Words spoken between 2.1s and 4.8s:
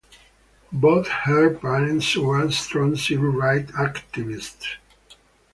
were strong civil rights activists.